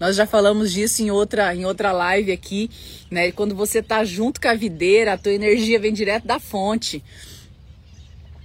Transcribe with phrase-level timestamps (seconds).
[0.00, 2.70] Nós já falamos disso em outra, em outra live aqui,
[3.10, 3.30] né?
[3.32, 7.04] Quando você tá junto com a videira, a tua energia vem direto da fonte.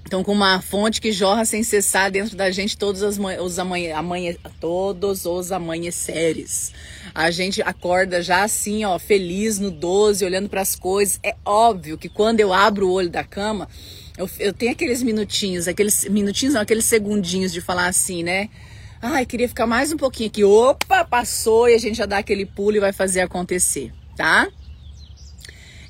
[0.05, 3.95] Então, com uma fonte que jorra sem cessar dentro da gente todos os, os, amanhã,
[3.95, 6.73] amanhã, todos os amanheceres.
[7.13, 11.19] A gente acorda já assim, ó, feliz no 12, olhando para as coisas.
[11.23, 13.67] É óbvio que quando eu abro o olho da cama,
[14.17, 18.49] eu, eu tenho aqueles minutinhos, aqueles minutinhos, não, aqueles segundinhos de falar assim, né?
[19.07, 20.43] Ai, queria ficar mais um pouquinho aqui.
[20.43, 24.47] Opa, passou e a gente já dá aquele pulo e vai fazer acontecer, tá?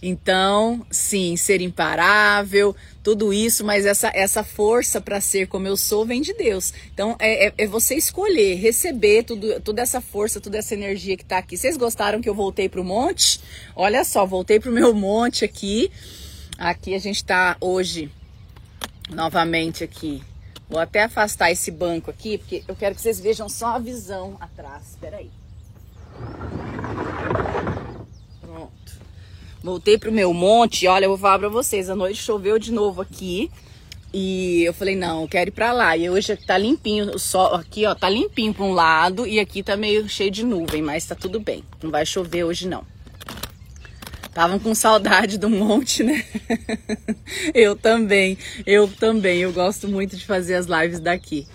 [0.02, 6.06] Então, sim, ser imparável, tudo isso, mas essa, essa força para ser como eu sou
[6.06, 6.74] vem de Deus.
[6.94, 11.24] Então, é, é, é, você escolher, receber tudo, toda essa força, toda essa energia que
[11.24, 11.56] está aqui.
[11.56, 13.40] Vocês gostaram que eu voltei para o monte?
[13.78, 15.90] Olha só, voltei para o meu monte aqui.
[16.58, 18.12] Aqui a gente está hoje,
[19.10, 20.22] novamente aqui.
[20.70, 24.36] Vou até afastar esse banco aqui, porque eu quero que vocês vejam só a visão
[24.40, 24.90] atrás.
[24.90, 25.30] Espera aí.
[28.42, 28.94] Pronto.
[29.64, 30.88] Voltei pro meu monte.
[30.88, 31.90] Olha, eu vou falar pra vocês.
[31.90, 33.52] A noite choveu de novo aqui.
[34.18, 35.96] E eu falei, não, eu quero ir pra lá.
[35.98, 39.62] E hoje tá limpinho, o sol aqui, ó, tá limpinho pra um lado e aqui
[39.62, 41.66] tá meio cheio de nuvem, mas tá tudo bem.
[41.84, 42.95] Não vai chover hoje não.
[44.36, 46.22] Estavam com saudade do monte, né?
[47.56, 49.40] eu também, eu também.
[49.40, 51.48] Eu gosto muito de fazer as lives daqui.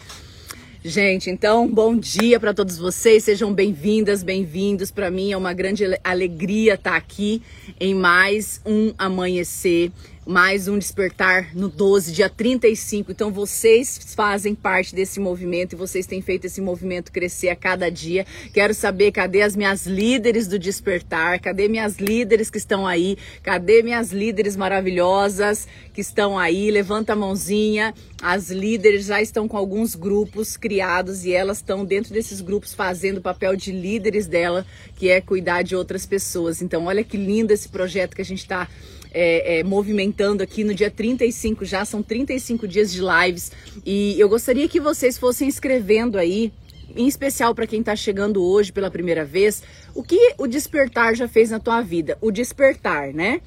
[0.82, 3.24] Gente, então, bom dia para todos vocês.
[3.24, 4.90] Sejam bem-vindas, bem-vindos.
[4.90, 7.42] Para mim é uma grande alegria estar aqui
[7.78, 9.92] em mais um amanhecer
[10.30, 13.10] mais um despertar no 12, dia 35.
[13.10, 17.90] Então vocês fazem parte desse movimento e vocês têm feito esse movimento crescer a cada
[17.90, 18.24] dia.
[18.54, 21.40] Quero saber cadê as minhas líderes do despertar?
[21.40, 23.18] Cadê minhas líderes que estão aí?
[23.42, 26.70] Cadê minhas líderes maravilhosas que estão aí?
[26.70, 27.92] Levanta a mãozinha.
[28.22, 33.18] As líderes já estão com alguns grupos criados e elas estão dentro desses grupos fazendo
[33.18, 36.62] o papel de líderes dela, que é cuidar de outras pessoas.
[36.62, 38.68] Então, olha que lindo esse projeto que a gente está
[39.12, 43.52] é, é, movimentando aqui no dia 35, já são 35 dias de lives.
[43.84, 46.52] E eu gostaria que vocês fossem escrevendo aí,
[46.96, 49.62] em especial para quem está chegando hoje pela primeira vez,
[49.94, 52.16] o que o despertar já fez na tua vida.
[52.20, 53.40] O despertar, né?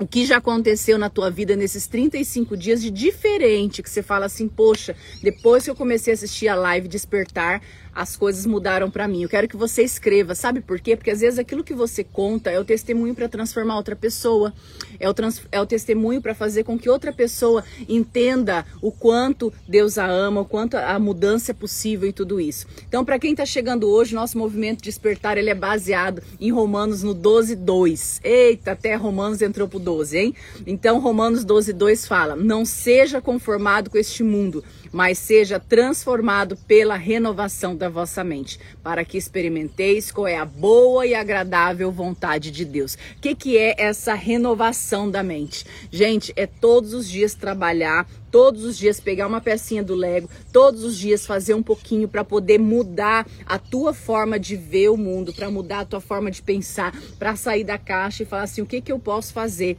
[0.00, 4.26] O que já aconteceu na tua vida nesses 35 dias de diferente, que você fala
[4.26, 7.62] assim, poxa, depois que eu comecei a assistir a live Despertar,
[7.94, 9.22] as coisas mudaram para mim.
[9.22, 10.96] Eu quero que você escreva, sabe por quê?
[10.96, 14.52] Porque às vezes aquilo que você conta é o testemunho para transformar outra pessoa,
[14.98, 19.52] é o, trans, é o testemunho para fazer com que outra pessoa entenda o quanto
[19.68, 22.66] Deus a ama, o quanto a mudança é possível e tudo isso.
[22.88, 27.14] Então, para quem está chegando hoje, nosso movimento Despertar ele é baseado em Romanos no
[27.14, 28.20] 12, 2.
[28.24, 30.34] Eita, até Romanos entrou pro 12, hein?
[30.66, 36.94] Então, Romanos 12, 2 fala: Não seja conformado com este mundo mas seja transformado pela
[36.94, 42.64] renovação da vossa mente, para que experimenteis qual é a boa e agradável vontade de
[42.64, 42.94] Deus.
[42.94, 45.66] O que, que é essa renovação da mente?
[45.90, 50.82] Gente, é todos os dias trabalhar todos os dias pegar uma pecinha do Lego, todos
[50.82, 55.32] os dias fazer um pouquinho para poder mudar a tua forma de ver o mundo,
[55.32, 58.66] para mudar a tua forma de pensar, para sair da caixa e falar assim, o
[58.66, 59.78] que que eu posso fazer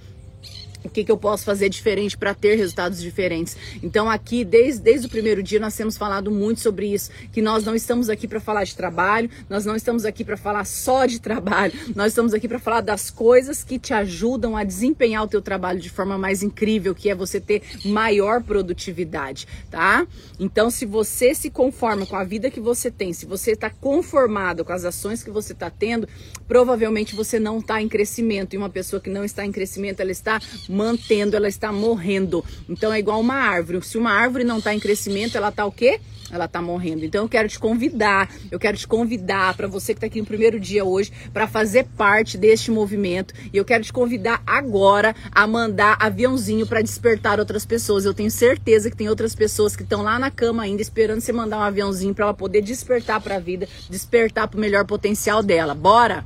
[0.85, 3.57] o que, que eu posso fazer diferente para ter resultados diferentes.
[3.81, 7.63] Então, aqui, desde, desde o primeiro dia, nós temos falado muito sobre isso: que nós
[7.63, 11.19] não estamos aqui para falar de trabalho, nós não estamos aqui para falar só de
[11.19, 15.41] trabalho, nós estamos aqui para falar das coisas que te ajudam a desempenhar o teu
[15.41, 20.05] trabalho de forma mais incrível, que é você ter maior produtividade, tá?
[20.39, 24.63] Então, se você se conforma com a vida que você tem, se você está conformado
[24.63, 26.07] com as ações que você está tendo,
[26.47, 28.53] provavelmente você não está em crescimento.
[28.53, 30.39] E uma pessoa que não está em crescimento, ela está
[30.75, 32.43] mantendo, ela está morrendo.
[32.69, 33.81] Então é igual uma árvore.
[33.83, 35.99] Se uma árvore não está em crescimento, ela está o quê?
[36.31, 37.05] ela tá morrendo.
[37.05, 40.25] Então eu quero te convidar, eu quero te convidar para você que tá aqui no
[40.25, 45.45] primeiro dia hoje para fazer parte deste movimento e eu quero te convidar agora a
[45.47, 48.05] mandar aviãozinho para despertar outras pessoas.
[48.05, 51.31] Eu tenho certeza que tem outras pessoas que estão lá na cama ainda esperando você
[51.31, 55.41] mandar um aviãozinho para ela poder despertar para a vida, despertar para o melhor potencial
[55.41, 55.73] dela.
[55.73, 56.25] Bora?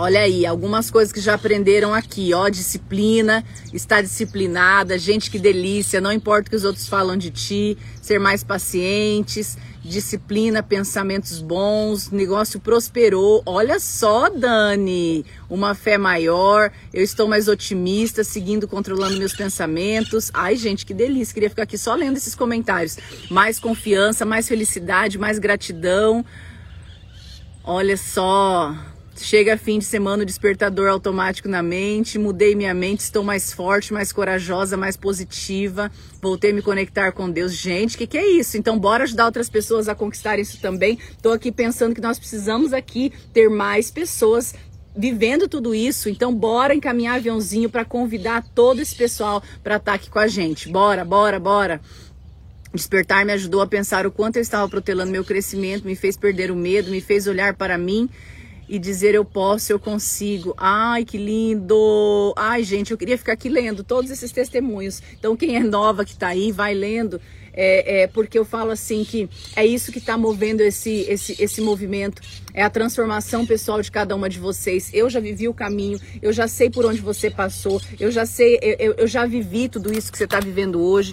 [0.00, 6.00] Olha aí, algumas coisas que já aprenderam aqui, ó, disciplina, estar disciplinada, gente que delícia,
[6.00, 12.12] não importa o que os outros falam de ti, ser mais pacientes, disciplina, pensamentos bons,
[12.12, 13.42] negócio prosperou.
[13.44, 20.30] Olha só, Dani, uma fé maior, eu estou mais otimista, seguindo, controlando meus pensamentos.
[20.32, 22.98] Ai, gente, que delícia, queria ficar aqui só lendo esses comentários.
[23.28, 26.24] Mais confiança, mais felicidade, mais gratidão.
[27.64, 28.76] Olha só,
[29.20, 33.92] Chega fim de semana, o despertador automático na mente, mudei minha mente, estou mais forte,
[33.92, 35.90] mais corajosa, mais positiva,
[36.22, 37.52] voltei a me conectar com Deus.
[37.52, 38.56] Gente, o que, que é isso?
[38.56, 40.98] Então, bora ajudar outras pessoas a conquistar isso também.
[41.10, 44.54] Estou aqui pensando que nós precisamos aqui ter mais pessoas
[44.96, 46.08] vivendo tudo isso.
[46.08, 50.28] Então, bora encaminhar aviãozinho para convidar todo esse pessoal para estar tá aqui com a
[50.28, 50.68] gente.
[50.68, 51.80] Bora, bora, bora.
[52.72, 56.50] Despertar me ajudou a pensar o quanto eu estava protelando meu crescimento, me fez perder
[56.52, 58.08] o medo, me fez olhar para mim
[58.68, 60.54] e dizer eu posso, eu consigo.
[60.56, 62.34] Ai, que lindo!
[62.36, 65.02] Ai, gente, eu queria ficar aqui lendo todos esses testemunhos.
[65.18, 67.20] Então, quem é nova que está aí, vai lendo.
[67.60, 71.60] É, é, porque eu falo assim que é isso que está movendo esse, esse, esse
[71.60, 72.22] movimento,
[72.54, 74.90] é a transformação pessoal de cada uma de vocês.
[74.94, 78.60] Eu já vivi o caminho, eu já sei por onde você passou, eu já sei,
[78.78, 81.12] eu, eu já vivi tudo isso que você está vivendo hoje.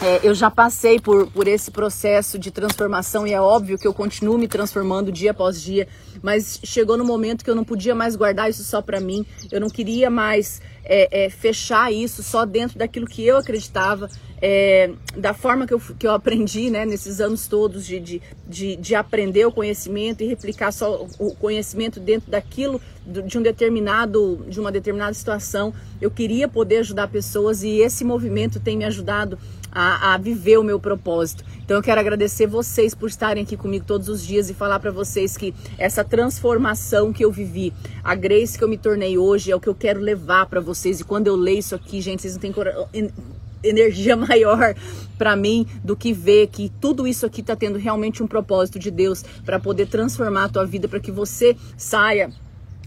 [0.00, 3.92] É, eu já passei por, por esse processo de transformação e é óbvio que eu
[3.92, 5.88] continuo me transformando dia após dia,
[6.22, 9.60] mas chegou no momento que eu não podia mais guardar isso só para mim, eu
[9.60, 14.08] não queria mais é, é, fechar isso só dentro daquilo que eu acreditava,
[14.40, 18.76] é, da forma que eu, que eu aprendi né, nesses anos todos de, de, de,
[18.76, 24.60] de, aprender o conhecimento e replicar só o conhecimento dentro daquilo, de um determinado, de
[24.60, 25.74] uma determinada situação.
[26.00, 29.36] Eu queria poder ajudar pessoas e esse movimento tem me ajudado
[29.72, 31.44] a, a, viver o meu propósito.
[31.64, 34.90] Então eu quero agradecer vocês por estarem aqui comigo todos os dias e falar para
[34.90, 37.72] vocês que essa transformação que eu vivi,
[38.02, 41.00] a grace que eu me tornei hoje é o que eu quero levar para vocês.
[41.00, 42.52] E quando eu leio isso aqui, gente, vocês não têm
[43.62, 44.74] energia maior
[45.16, 48.90] para mim do que ver que tudo isso aqui está tendo realmente um propósito de
[48.90, 52.32] Deus para poder transformar a tua vida, para que você saia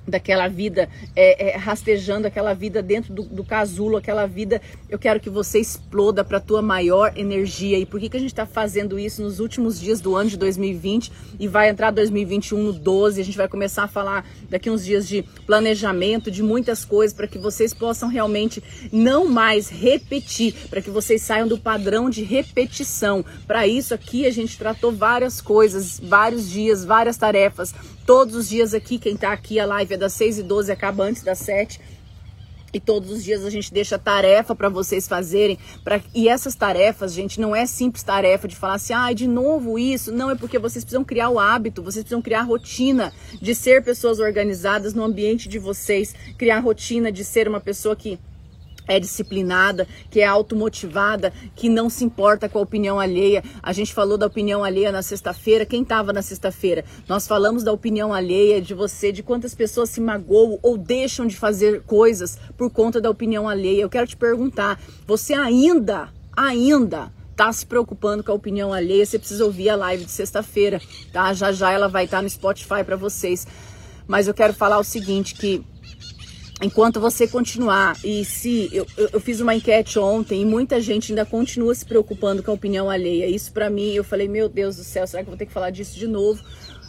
[0.08, 4.62] daquela vida é, é, rastejando aquela vida dentro do, do, casulo, aquela vida.
[4.90, 7.78] Eu quero que você exploda para a tua maior energia.
[7.78, 10.38] E por que, que a gente está fazendo isso nos últimos dias do ano de
[10.38, 13.22] 2020 e vai entrar 2021 no 12?
[13.22, 17.28] A gente vai começar a falar daqui uns dias de planejamento, de muitas coisas para
[17.28, 23.24] que vocês possam realmente não mais repetir, para que vocês saiam do padrão de repetição.
[23.46, 27.74] Para isso aqui a gente tratou várias coisas, vários dias, várias tarefas
[28.06, 31.04] Todos os dias aqui, quem tá aqui, a live é das 6 e 12 acaba
[31.04, 31.80] antes das 7.
[32.74, 35.60] E todos os dias a gente deixa tarefa para vocês fazerem.
[35.84, 36.00] Pra...
[36.16, 40.12] E essas tarefas, gente, não é simples tarefa de falar assim, ah, de novo isso.
[40.12, 43.12] Não, é porque vocês precisam criar o hábito, vocês precisam criar rotina
[43.42, 46.16] de ser pessoas organizadas no ambiente de vocês.
[46.38, 48.18] Criar rotina de ser uma pessoa que
[48.92, 53.42] é disciplinada, que é automotivada, que não se importa com a opinião alheia.
[53.64, 55.66] A gente falou da opinião alheia na sexta-feira.
[55.66, 56.84] Quem estava na sexta-feira?
[57.08, 61.38] Nós falamos da opinião alheia de você, de quantas pessoas se magoam ou deixam de
[61.38, 63.82] fazer coisas por conta da opinião alheia.
[63.82, 64.78] Eu quero te perguntar,
[65.08, 69.06] você ainda, ainda está se preocupando com a opinião alheia?
[69.06, 70.82] Você precisa ouvir a live de sexta-feira,
[71.14, 71.34] tá?
[71.34, 73.48] Já já ela vai estar tá no Spotify para vocês.
[74.06, 75.64] Mas eu quero falar o seguinte que
[76.62, 81.26] enquanto você continuar, e se eu, eu, fiz uma enquete ontem e muita gente ainda
[81.26, 84.84] continua se preocupando com a opinião alheia, isso para mim, eu falei, meu Deus do
[84.84, 86.44] céu, será que eu vou ter que falar disso de novo?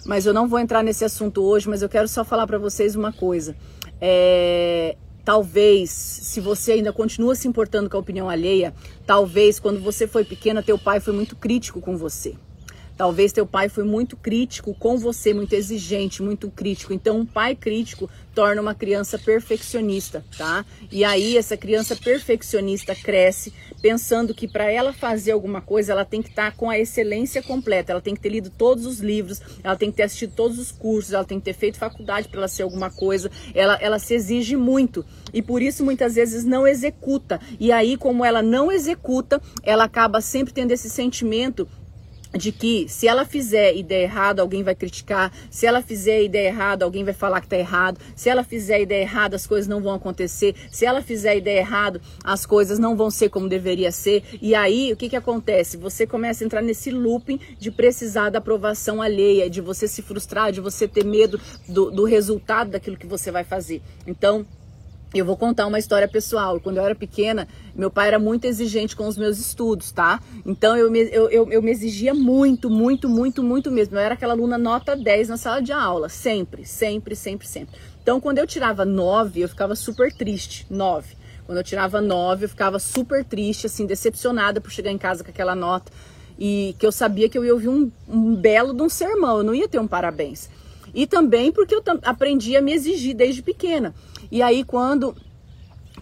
[0.04, 2.94] Mas eu não vou entrar nesse assunto hoje, mas eu quero só falar para vocês
[2.94, 3.56] uma coisa.
[4.00, 8.74] É, talvez, se você ainda continua se importando com a opinião alheia,
[9.06, 12.34] talvez quando você foi pequena, teu pai foi muito crítico com você.
[12.96, 16.92] Talvez teu pai foi muito crítico com você, muito exigente, muito crítico.
[16.92, 20.64] Então, um pai crítico torna uma criança perfeccionista, tá?
[20.90, 26.22] E aí essa criança perfeccionista cresce pensando que para ela fazer alguma coisa, ela tem
[26.22, 29.40] que estar tá com a excelência completa, ela tem que ter lido todos os livros,
[29.62, 32.38] ela tem que ter assistido todos os cursos, ela tem que ter feito faculdade para
[32.38, 33.30] ela ser alguma coisa.
[33.54, 37.40] Ela ela se exige muito e por isso muitas vezes não executa.
[37.58, 41.68] E aí como ela não executa, ela acaba sempre tendo esse sentimento
[42.34, 46.84] de que se ela fizer ideia errada, alguém vai criticar, se ela fizer ideia errada,
[46.84, 49.94] alguém vai falar que tá errado, se ela fizer ideia errada, as coisas não vão
[49.94, 54.22] acontecer, se ela fizer ideia errada, as coisas não vão ser como deveria ser.
[54.40, 55.76] E aí, o que que acontece?
[55.76, 60.52] Você começa a entrar nesse looping de precisar da aprovação alheia, de você se frustrar,
[60.52, 63.82] de você ter medo do, do resultado daquilo que você vai fazer.
[64.06, 64.46] Então,
[65.18, 66.58] eu vou contar uma história pessoal.
[66.60, 70.20] Quando eu era pequena, meu pai era muito exigente com os meus estudos, tá?
[70.44, 73.96] Então eu me, eu, eu, eu me exigia muito, muito, muito, muito mesmo.
[73.96, 76.08] Eu era aquela aluna nota 10 na sala de aula.
[76.08, 77.78] Sempre, sempre, sempre, sempre.
[78.02, 80.66] Então quando eu tirava 9, eu ficava super triste.
[80.70, 81.16] 9.
[81.44, 85.30] Quando eu tirava 9, eu ficava super triste, assim, decepcionada por chegar em casa com
[85.30, 85.92] aquela nota.
[86.38, 89.44] E que eu sabia que eu ia ouvir um, um belo de um sermão, eu
[89.44, 90.48] não ia ter um parabéns.
[90.94, 93.94] E também porque eu aprendi a me exigir desde pequena.
[94.32, 95.14] E aí, quando,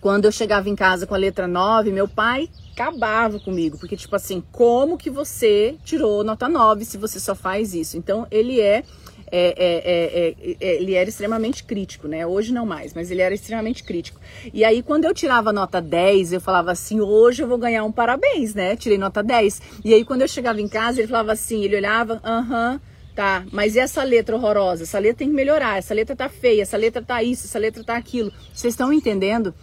[0.00, 4.14] quando eu chegava em casa com a letra 9, meu pai acabava comigo, porque tipo
[4.14, 7.96] assim, como que você tirou nota 9 se você só faz isso?
[7.98, 8.84] Então, ele é
[9.32, 12.24] é, é, é, ele era extremamente crítico, né?
[12.24, 14.20] Hoje não mais, mas ele era extremamente crítico.
[14.54, 17.92] E aí, quando eu tirava nota 10, eu falava assim: hoje eu vou ganhar um
[17.92, 18.76] parabéns, né?
[18.76, 19.60] Tirei nota 10.
[19.84, 22.80] E aí, quando eu chegava em casa, ele falava assim: ele olhava, aham.
[23.14, 24.84] Tá, mas essa letra horrorosa?
[24.84, 27.82] Essa letra tem que melhorar, essa letra tá feia, essa letra tá isso, essa letra
[27.82, 28.32] tá aquilo.
[28.54, 29.54] Vocês estão entendendo?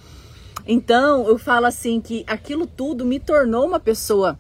[0.67, 4.37] Então, eu falo assim que aquilo tudo me tornou uma pessoa.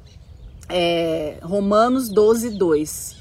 [0.67, 3.15] É, Romanos 12, 2.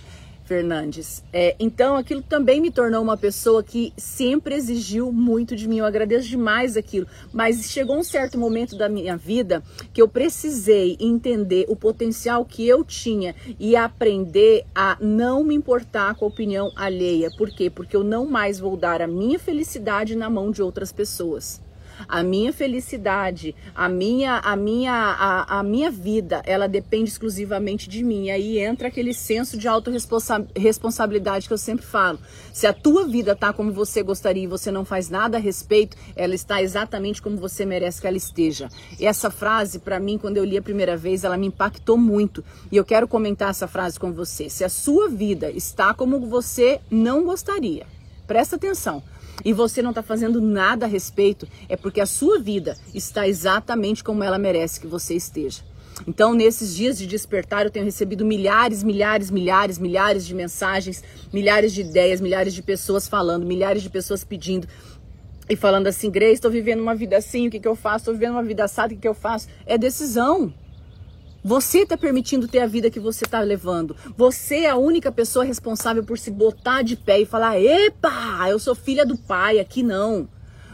[0.47, 1.25] Fernandes.
[1.33, 5.79] É, então, aquilo também me tornou uma pessoa que sempre exigiu muito de mim.
[5.79, 7.07] Eu agradeço demais aquilo.
[7.33, 9.63] Mas chegou um certo momento da minha vida
[9.93, 16.15] que eu precisei entender o potencial que eu tinha e aprender a não me importar
[16.15, 17.31] com a opinião alheia.
[17.37, 17.69] Por quê?
[17.69, 21.66] Porque eu não mais vou dar a minha felicidade na mão de outras pessoas
[22.09, 28.03] a minha felicidade, a minha, a minha, a, a minha vida, ela depende exclusivamente de
[28.05, 28.25] mim.
[28.25, 32.19] E aí entra aquele senso de autorresponsabilidade que eu sempre falo.
[32.53, 35.97] Se a tua vida tá como você gostaria e você não faz nada a respeito,
[36.15, 38.69] ela está exatamente como você merece que ela esteja.
[38.99, 42.45] E essa frase, para mim, quando eu li a primeira vez, ela me impactou muito.
[42.71, 44.49] E eu quero comentar essa frase com você.
[44.49, 47.87] Se a sua vida está como você não gostaria,
[48.27, 49.03] presta atenção
[49.45, 54.03] e você não está fazendo nada a respeito, é porque a sua vida está exatamente
[54.03, 55.63] como ela merece que você esteja.
[56.07, 61.03] Então, nesses dias de despertar, eu tenho recebido milhares, milhares, milhares, milhares de mensagens,
[61.33, 64.69] milhares de ideias, milhares de pessoas falando, milhares de pessoas pedindo
[65.49, 67.99] e falando assim: Grace, estou vivendo uma vida assim, o que, que eu faço?
[67.99, 69.49] Estou vivendo uma vida assada, o que, que eu faço?
[69.65, 70.53] É decisão.
[71.47, 73.95] Você está permitindo ter a vida que você está levando.
[74.17, 78.59] Você é a única pessoa responsável por se botar de pé e falar: Epa, eu
[78.59, 79.61] sou filha do pai.
[79.61, 80.29] Aqui não.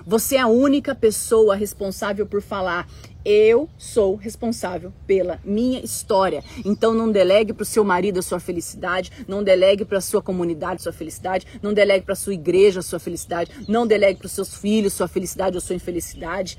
[0.07, 2.89] Você é a única pessoa responsável por falar:
[3.23, 6.43] eu sou responsável pela minha história.
[6.65, 10.23] Então não delegue para o seu marido a sua felicidade, não delegue para a sua
[10.23, 14.21] comunidade a sua felicidade, não delegue para a sua igreja a sua felicidade, não delegue
[14.21, 16.59] para os seus filhos sua felicidade ou sua infelicidade.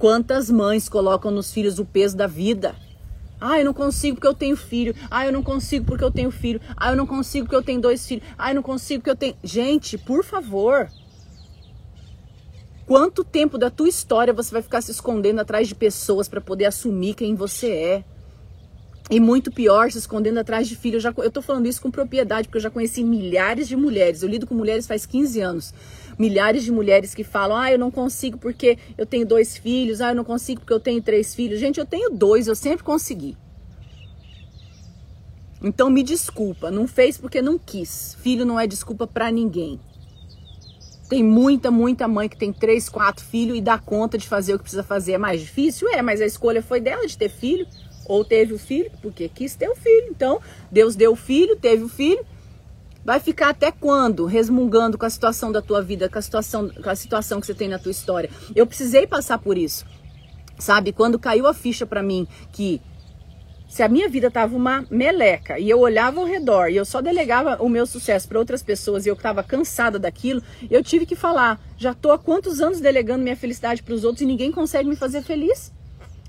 [0.00, 2.74] Quantas mães colocam nos filhos o peso da vida?
[3.44, 4.94] Ah, eu não consigo porque eu tenho filho.
[5.10, 6.60] Ah, eu não consigo porque eu tenho filho.
[6.76, 8.24] Ah, eu não consigo porque eu tenho dois filhos.
[8.38, 9.34] Ah, eu não consigo porque eu tenho.
[9.42, 10.88] Gente, por favor.
[12.86, 16.66] Quanto tempo da tua história você vai ficar se escondendo atrás de pessoas para poder
[16.66, 18.04] assumir quem você é?
[19.10, 21.04] E muito pior, se escondendo atrás de filhos.
[21.04, 24.22] Eu, já, eu tô falando isso com propriedade, porque eu já conheci milhares de mulheres.
[24.22, 25.74] Eu lido com mulheres faz 15 anos.
[26.22, 30.00] Milhares de mulheres que falam: ah, eu não consigo porque eu tenho dois filhos.
[30.00, 31.58] Ah, eu não consigo porque eu tenho três filhos.
[31.58, 33.36] Gente, eu tenho dois, eu sempre consegui.
[35.60, 38.16] Então me desculpa, não fez porque não quis.
[38.20, 39.80] Filho não é desculpa para ninguém.
[41.08, 44.58] Tem muita, muita mãe que tem três, quatro filhos e dá conta de fazer o
[44.58, 45.14] que precisa fazer.
[45.14, 45.88] É mais difícil?
[45.88, 47.66] É, mas a escolha foi dela de ter filho
[48.06, 50.06] ou teve o filho, porque quis ter o filho.
[50.08, 52.24] Então, Deus deu o filho, teve o filho.
[53.04, 56.88] Vai ficar até quando resmungando com a situação da tua vida, com a situação, com
[56.88, 58.30] a situação que você tem na tua história?
[58.54, 59.84] Eu precisei passar por isso.
[60.58, 62.80] Sabe, quando caiu a ficha para mim que
[63.68, 67.00] se a minha vida tava uma meleca e eu olhava ao redor e eu só
[67.00, 71.16] delegava o meu sucesso para outras pessoas e eu estava cansada daquilo, eu tive que
[71.16, 74.88] falar, já tô há quantos anos delegando minha felicidade para os outros e ninguém consegue
[74.88, 75.72] me fazer feliz?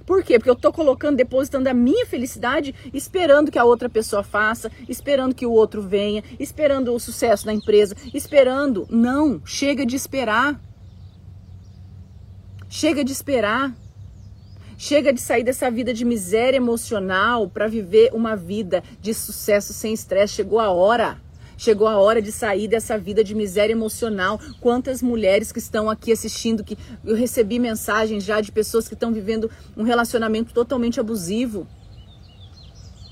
[0.06, 0.38] Por quê?
[0.38, 5.34] Porque eu estou colocando, depositando a minha felicidade, esperando que a outra pessoa faça, esperando
[5.34, 8.86] que o outro venha, esperando o sucesso da empresa, esperando.
[8.90, 10.60] Não, chega de esperar.
[12.68, 13.74] Chega de esperar.
[14.78, 19.94] Chega de sair dessa vida de miséria emocional para viver uma vida de sucesso sem
[19.94, 20.34] estresse.
[20.34, 21.23] Chegou a hora.
[21.58, 24.40] Chegou a hora de sair dessa vida de miséria emocional.
[24.60, 29.14] Quantas mulheres que estão aqui assistindo que eu recebi mensagens já de pessoas que estão
[29.14, 31.68] vivendo um relacionamento totalmente abusivo.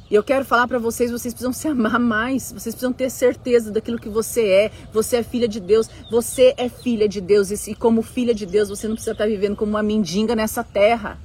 [0.10, 3.72] E eu quero falar para vocês, vocês precisam se amar mais, vocês precisam ter certeza
[3.72, 4.72] daquilo que você é.
[4.92, 8.68] Você é filha de Deus, você é filha de Deus e como filha de Deus,
[8.68, 11.18] você não precisa estar vivendo como uma mendiga nessa terra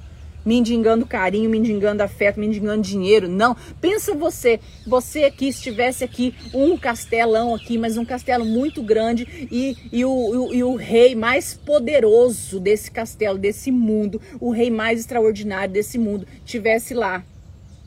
[0.47, 3.27] mendigando carinho, mendigando afeto, mendigando dinheiro.
[3.27, 3.53] Não.
[3.81, 9.75] Pensa você, você que estivesse aqui, um castelão aqui, mas um castelo muito grande e,
[9.91, 15.73] e, o, e o rei mais poderoso desse castelo, desse mundo, o rei mais extraordinário
[15.73, 17.25] desse mundo, tivesse lá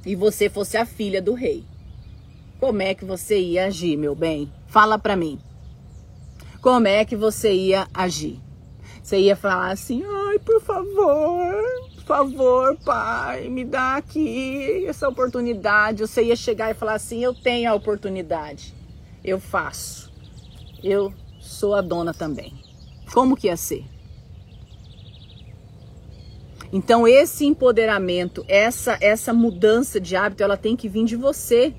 [0.05, 1.64] e você fosse a filha do rei.
[2.59, 4.52] Como é que você ia agir, meu bem?
[4.67, 5.38] Fala pra mim.
[6.61, 8.38] Como é que você ia agir?
[9.02, 11.64] Você ia falar assim: ai, por favor,
[12.11, 16.00] favor, pai, me dá aqui essa oportunidade.
[16.00, 18.75] Você ia chegar e falar assim: eu tenho a oportunidade,
[19.23, 20.11] eu faço,
[20.83, 22.52] eu sou a dona também.
[23.14, 23.85] Como que ia ser?
[26.73, 31.73] Então esse empoderamento, essa essa mudança de hábito, ela tem que vir de você.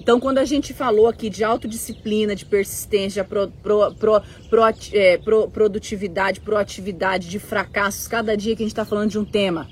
[0.00, 4.62] Então, quando a gente falou aqui de autodisciplina, de persistência, pro, pro, pro, pro,
[4.92, 9.24] é, pro, produtividade, proatividade, de fracassos, cada dia que a gente está falando de um
[9.24, 9.68] tema,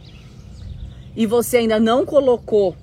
[1.16, 2.76] e você ainda não colocou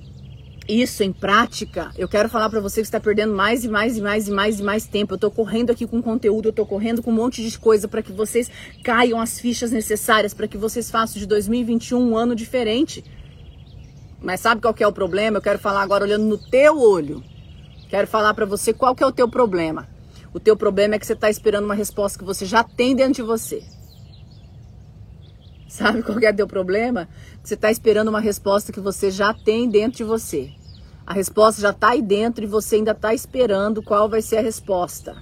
[0.68, 4.02] isso em prática, eu quero falar para você que está perdendo mais e mais e
[4.02, 5.14] mais e mais e mais tempo.
[5.14, 8.02] Eu estou correndo aqui com conteúdo, eu estou correndo com um monte de coisa para
[8.02, 8.50] que vocês
[8.82, 13.04] caiam as fichas necessárias para que vocês façam de 2021 um ano diferente.
[14.22, 15.38] Mas sabe qual é o problema?
[15.38, 17.22] Eu quero falar agora olhando no teu olho.
[17.94, 19.88] Quero falar para você qual que é o teu problema.
[20.34, 23.14] O teu problema é que você está esperando uma resposta que você já tem dentro
[23.14, 23.64] de você.
[25.70, 27.08] Sabe qual que é o teu problema?
[27.44, 30.50] Você está esperando uma resposta que você já tem dentro de você.
[31.06, 34.42] A resposta já está aí dentro e você ainda está esperando qual vai ser a
[34.42, 35.16] resposta.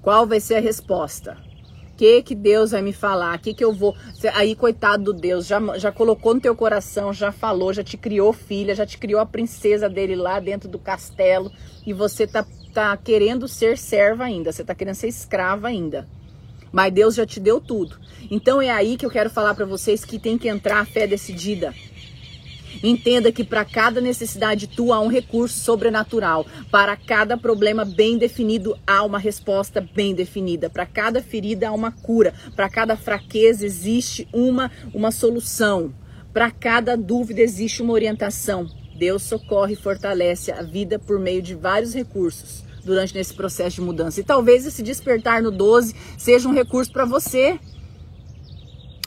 [0.00, 1.36] Qual vai ser a resposta?
[1.98, 3.36] Que que Deus vai me falar?
[3.36, 3.94] O que que eu vou...
[4.34, 8.32] Aí, coitado do Deus, já, já colocou no teu coração, já falou, já te criou
[8.32, 11.50] filha, já te criou a princesa dele lá dentro do castelo
[11.84, 16.08] e você tá, tá querendo ser serva ainda, você tá querendo ser escrava ainda.
[16.70, 17.96] Mas Deus já te deu tudo.
[18.30, 21.04] Então é aí que eu quero falar para vocês que tem que entrar a fé
[21.04, 21.74] decidida.
[22.82, 26.46] Entenda que para cada necessidade tua há um recurso sobrenatural.
[26.70, 30.70] Para cada problema bem definido há uma resposta bem definida.
[30.70, 32.34] Para cada ferida há uma cura.
[32.54, 35.92] Para cada fraqueza existe uma uma solução.
[36.32, 38.68] Para cada dúvida existe uma orientação.
[38.96, 43.82] Deus socorre e fortalece a vida por meio de vários recursos durante esse processo de
[43.82, 44.20] mudança.
[44.20, 47.58] E talvez esse despertar no 12 seja um recurso para você.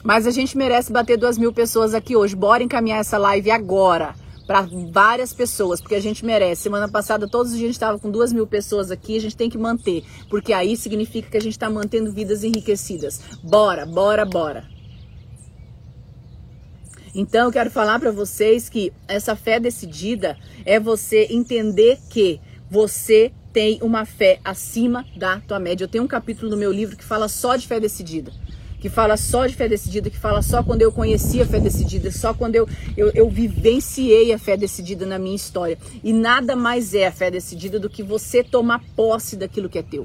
[0.02, 2.34] Mas a gente merece bater duas mil pessoas aqui hoje.
[2.34, 4.14] Bora encaminhar essa live agora
[4.46, 6.62] para várias pessoas, porque a gente merece.
[6.62, 9.36] Semana passada, todos os dias a gente estava com duas mil pessoas aqui, a gente
[9.36, 13.20] tem que manter, porque aí significa que a gente está mantendo vidas enriquecidas.
[13.42, 14.68] Bora, bora, bora.
[17.14, 22.40] Então eu quero falar para vocês que essa fé decidida é você entender que
[22.70, 25.84] você tem uma fé acima da tua média.
[25.84, 28.32] Eu tenho um capítulo no meu livro que fala só de fé decidida
[28.82, 32.10] que fala só de fé decidida, que fala só quando eu conheci a fé decidida,
[32.10, 35.78] só quando eu, eu, eu vivenciei a fé decidida na minha história.
[36.02, 39.84] E nada mais é a fé decidida do que você tomar posse daquilo que é
[39.84, 40.04] teu.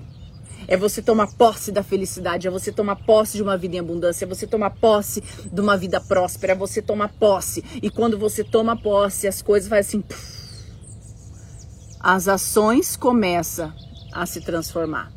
[0.67, 4.25] É você tomar posse da felicidade, é você tomar posse de uma vida em abundância,
[4.25, 7.63] é você tomar posse de uma vida próspera, é você tomar posse.
[7.81, 10.03] E quando você toma posse, as coisas vai assim.
[11.99, 13.73] As ações começam
[14.13, 15.16] a se transformar.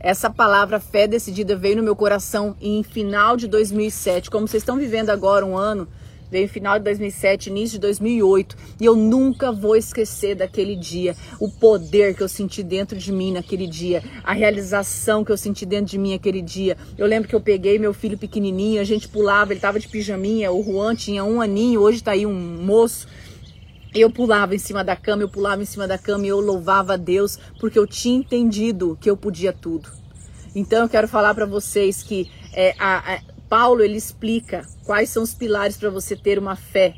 [0.00, 4.30] Essa palavra fé decidida veio no meu coração em final de 2007.
[4.30, 5.88] Como vocês estão vivendo agora um ano,
[6.30, 11.50] veio final de 2007, início de 2008, e eu nunca vou esquecer daquele dia, o
[11.50, 15.86] poder que eu senti dentro de mim naquele dia, a realização que eu senti dentro
[15.86, 16.76] de mim aquele dia.
[16.96, 20.52] Eu lembro que eu peguei meu filho pequenininho, a gente pulava, ele tava de pijaminha,
[20.52, 23.08] o Juan tinha um aninho, hoje tá aí um moço.
[23.94, 26.94] Eu pulava em cima da cama, eu pulava em cima da cama e eu louvava
[26.94, 29.88] a Deus porque eu tinha entendido que eu podia tudo.
[30.54, 35.22] Então eu quero falar para vocês que é, a, a, Paulo ele explica quais são
[35.22, 36.94] os pilares para você ter uma fé,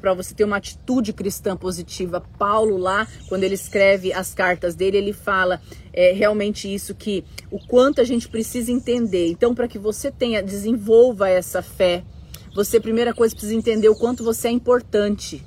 [0.00, 2.22] para você ter uma atitude cristã positiva.
[2.38, 5.60] Paulo lá, quando ele escreve as cartas dele, ele fala
[5.92, 9.28] é, realmente isso que o quanto a gente precisa entender.
[9.28, 12.04] Então para que você tenha, desenvolva essa fé,
[12.54, 15.44] você primeira coisa precisa entender o quanto você é importante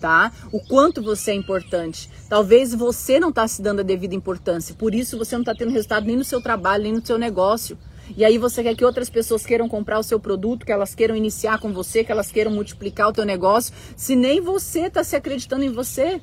[0.00, 0.32] tá?
[0.52, 2.10] O quanto você é importante.
[2.28, 5.72] Talvez você não está se dando a devida importância, por isso você não está tendo
[5.72, 7.78] resultado nem no seu trabalho, nem no seu negócio.
[8.16, 11.16] E aí você quer que outras pessoas queiram comprar o seu produto, que elas queiram
[11.16, 15.16] iniciar com você, que elas queiram multiplicar o teu negócio, se nem você está se
[15.16, 16.20] acreditando em você.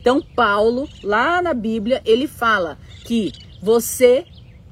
[0.00, 4.24] Então Paulo, lá na Bíblia, ele fala que você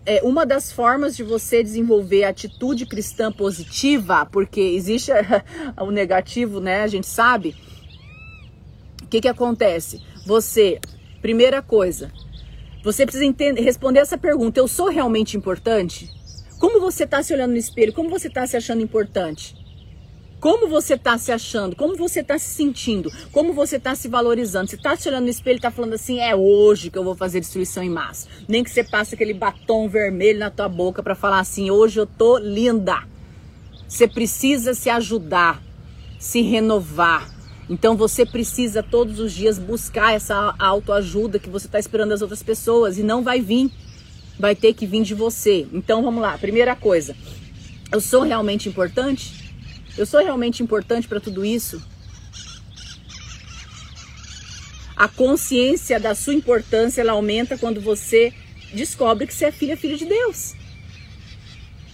[0.07, 5.11] é uma das formas de você desenvolver atitude cristã positiva, porque existe
[5.81, 6.83] o negativo, né?
[6.83, 7.57] A gente sabe
[9.15, 10.03] que, que acontece?
[10.27, 10.81] Você,
[11.23, 12.11] primeira coisa,
[12.83, 16.11] você precisa entender, responder essa pergunta: eu sou realmente importante?
[16.59, 17.93] Como você está se olhando no espelho?
[17.93, 19.55] Como você está se achando importante?
[20.41, 21.77] Como você está se achando?
[21.77, 23.11] Como você está se sentindo?
[23.31, 24.69] Como você está se valorizando?
[24.69, 27.15] Você está se olhando no espelho e está falando assim: é hoje que eu vou
[27.15, 28.29] fazer destruição em massa.
[28.49, 32.07] Nem que você passe aquele batom vermelho na tua boca para falar assim: hoje eu
[32.07, 33.05] tô linda.
[33.87, 35.63] Você precisa se ajudar,
[36.19, 37.34] se renovar,
[37.69, 42.43] então você precisa todos os dias buscar essa autoajuda que você está esperando das outras
[42.43, 43.71] pessoas e não vai vir.
[44.39, 45.67] Vai ter que vir de você.
[45.73, 46.37] Então vamos lá.
[46.37, 47.17] Primeira coisa,
[47.91, 49.55] eu sou realmente importante?
[49.97, 51.81] Eu sou realmente importante para tudo isso?
[54.97, 58.33] A consciência da sua importância ela aumenta quando você
[58.73, 60.55] descobre que você é filha, filho de Deus.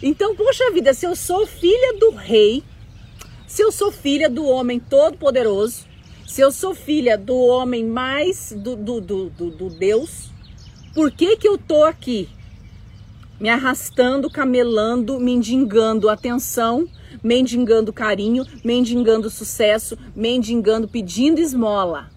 [0.02, 2.64] Então, poxa vida, se eu sou filha do rei,
[3.50, 5.84] se eu sou filha do homem todo-poderoso,
[6.24, 10.30] Se eu sou filha do homem mais do, do, do, do, do Deus,
[10.94, 12.28] por que, que eu tô aqui?
[13.40, 16.86] Me arrastando, camelando, mendigando atenção,
[17.20, 22.08] mendigando carinho, mendigando sucesso, mendigando, pedindo esmola.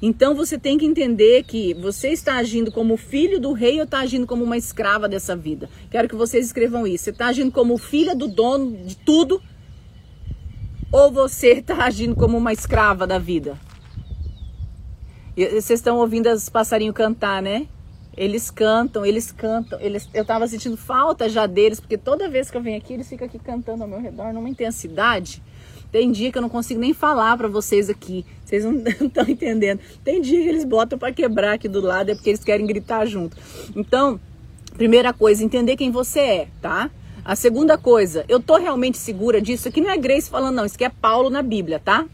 [0.00, 4.00] Então você tem que entender que você está agindo como filho do rei ou está
[4.00, 5.68] agindo como uma escrava dessa vida.
[5.90, 7.04] Quero que vocês escrevam isso.
[7.04, 9.40] Você está agindo como filha do dono de tudo
[10.92, 13.58] ou você está agindo como uma escrava da vida?
[15.36, 17.66] E vocês estão ouvindo os passarinhos cantar, né?
[18.16, 19.78] Eles cantam, eles cantam.
[19.78, 23.06] Eles, eu estava sentindo falta já deles, porque toda vez que eu venho aqui, eles
[23.06, 25.42] ficam aqui cantando ao meu redor numa intensidade.
[25.92, 28.24] Tem dia que eu não consigo nem falar para vocês aqui.
[28.46, 29.80] Vocês não estão entendendo.
[30.04, 33.04] Tem dia que eles botam para quebrar aqui do lado, é porque eles querem gritar
[33.04, 33.36] junto.
[33.74, 34.20] Então,
[34.76, 36.90] primeira coisa, entender quem você é, tá?
[37.24, 39.66] A segunda coisa, eu tô realmente segura disso.
[39.68, 40.64] Aqui não é Grace falando, não.
[40.64, 42.06] Isso aqui é Paulo na Bíblia, tá?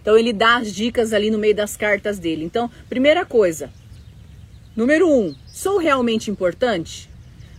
[0.00, 2.44] Então ele dá as dicas ali no meio das cartas dele.
[2.44, 3.70] Então, primeira coisa.
[4.76, 7.10] Número um, sou realmente importante?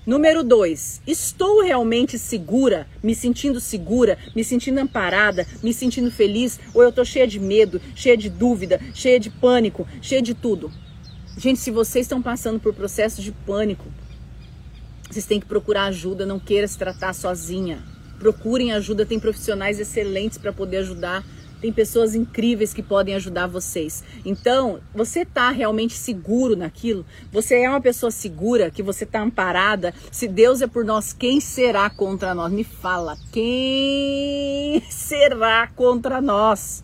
[0.06, 6.60] Número dois, estou realmente segura, me sentindo segura, me sentindo amparada, me sentindo feliz?
[6.74, 10.70] Ou eu tô cheia de medo, cheia de dúvida, cheia de pânico, cheia de tudo?
[11.38, 13.86] Gente, se vocês estão passando por processo de pânico,
[15.10, 17.82] vocês têm que procurar ajuda, não queira se tratar sozinha.
[18.20, 21.24] Procurem ajuda, tem profissionais excelentes para poder ajudar.
[21.64, 24.04] Tem pessoas incríveis que podem ajudar vocês.
[24.26, 27.06] Então, você está realmente seguro naquilo?
[27.32, 29.94] Você é uma pessoa segura, que você está amparada?
[30.12, 32.52] Se Deus é por nós, quem será contra nós?
[32.52, 36.84] Me fala, quem será contra nós?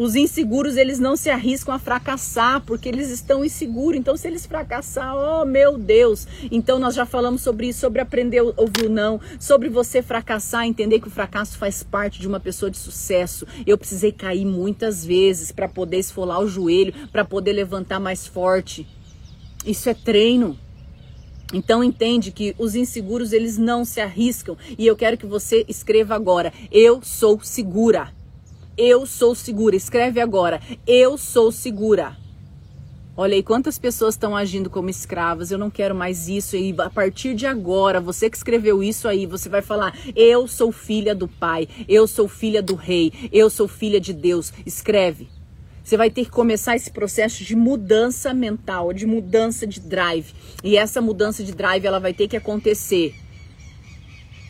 [0.00, 3.98] Os inseguros, eles não se arriscam a fracassar porque eles estão inseguros.
[3.98, 6.24] Então, se eles fracassar, oh meu Deus.
[6.52, 10.66] Então, nós já falamos sobre isso, sobre aprender a ouvir o não, sobre você fracassar,
[10.66, 13.44] entender que o fracasso faz parte de uma pessoa de sucesso.
[13.66, 18.86] Eu precisei cair muitas vezes para poder esfolar o joelho, para poder levantar mais forte.
[19.66, 20.56] Isso é treino.
[21.52, 26.14] Então entende que os inseguros eles não se arriscam e eu quero que você escreva
[26.14, 28.16] agora: eu sou segura.
[28.78, 29.74] Eu sou segura.
[29.74, 30.60] Escreve agora.
[30.86, 32.16] Eu sou segura.
[33.16, 35.50] Olha aí quantas pessoas estão agindo como escravas.
[35.50, 36.56] Eu não quero mais isso.
[36.56, 40.70] E a partir de agora, você que escreveu isso aí, você vai falar: Eu sou
[40.70, 41.68] filha do Pai.
[41.88, 43.12] Eu sou filha do Rei.
[43.32, 44.52] Eu sou filha de Deus.
[44.64, 45.28] Escreve.
[45.82, 50.32] Você vai ter que começar esse processo de mudança mental, de mudança de drive.
[50.62, 53.14] E essa mudança de drive ela vai ter que acontecer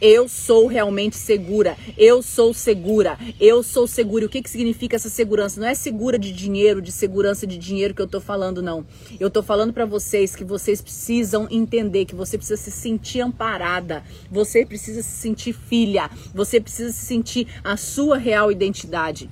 [0.01, 1.77] eu sou realmente segura.
[1.97, 3.19] Eu sou segura.
[3.41, 4.27] Eu sou segura.
[4.27, 5.61] O que, que significa essa segurança?
[5.61, 8.87] Não é segura de dinheiro, de segurança de dinheiro que eu tô falando, não.
[9.19, 14.05] Eu tô falando para vocês que vocês precisam entender que você precisa se sentir amparada.
[14.31, 16.11] Você precisa se sentir filha.
[16.35, 19.29] Você precisa se sentir a sua real identidade.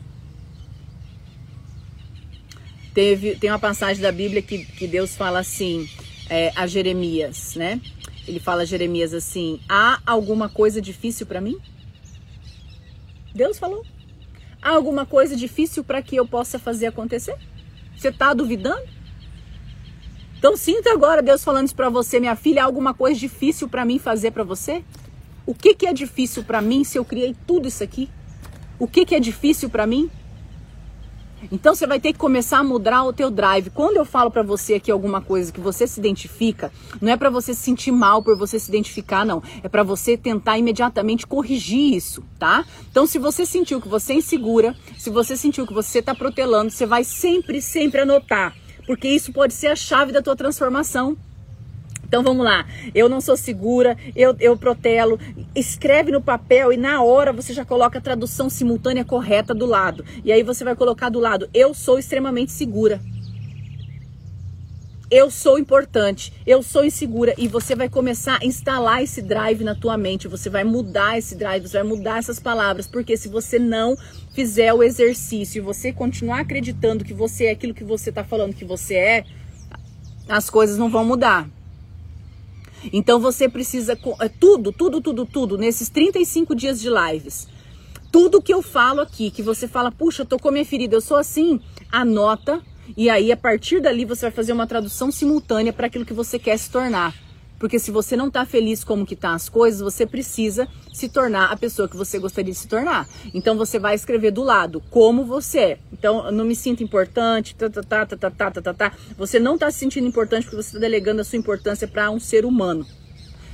[2.92, 5.86] Teve, tem uma passagem da Bíblia que, que Deus fala assim
[6.30, 7.80] é, a Jeremias, né?
[8.26, 11.58] Ele fala a Jeremias assim: há alguma coisa difícil para mim?
[13.34, 13.84] Deus falou.
[14.60, 17.36] Há alguma coisa difícil para que eu possa fazer acontecer?
[17.96, 18.82] Você está duvidando?
[20.38, 23.84] Então sinta agora Deus falando isso para você, minha filha, há alguma coisa difícil para
[23.84, 24.84] mim fazer para você?
[25.46, 28.10] O que, que é difícil para mim se eu criei tudo isso aqui?
[28.78, 30.10] O que, que é difícil para mim?
[31.50, 33.70] Então você vai ter que começar a mudar o teu drive.
[33.70, 37.30] Quando eu falo para você aqui alguma coisa que você se identifica, não é para
[37.30, 39.42] você se sentir mal por você se identificar, não.
[39.62, 42.64] É para você tentar imediatamente corrigir isso, tá?
[42.90, 46.70] Então se você sentiu que você é insegura, se você sentiu que você tá protelando,
[46.70, 48.54] você vai sempre, sempre anotar,
[48.86, 51.16] porque isso pode ser a chave da tua transformação.
[52.06, 52.64] Então vamos lá,
[52.94, 55.18] eu não sou segura, eu, eu protelo.
[55.56, 60.04] Escreve no papel e na hora você já coloca a tradução simultânea correta do lado.
[60.24, 63.00] E aí você vai colocar do lado, eu sou extremamente segura.
[65.08, 69.74] Eu sou importante, eu sou insegura e você vai começar a instalar esse drive na
[69.74, 73.56] tua mente, você vai mudar esse drive, você vai mudar essas palavras, porque se você
[73.56, 73.96] não
[74.32, 78.54] fizer o exercício e você continuar acreditando que você é aquilo que você está falando
[78.54, 79.24] que você é,
[80.28, 81.48] as coisas não vão mudar.
[82.92, 87.48] Então você precisa é, tudo, tudo, tudo, tudo nesses 35 dias de lives.
[88.12, 91.60] Tudo que eu falo aqui, que você fala, puxa, tocou minha ferida, eu sou assim,
[91.90, 92.62] anota
[92.96, 96.38] e aí a partir dali você vai fazer uma tradução simultânea para aquilo que você
[96.38, 97.25] quer se tornar.
[97.58, 101.50] Porque se você não está feliz como que tá as coisas, você precisa se tornar
[101.50, 103.08] a pessoa que você gostaria de se tornar.
[103.32, 105.78] Então você vai escrever do lado como você é.
[105.92, 108.92] Então, não me sinto importante, tá, tá, tá, tá, tá, tá, tá, tá.
[109.16, 112.20] Você não está se sentindo importante porque você está delegando a sua importância para um
[112.20, 112.86] ser humano.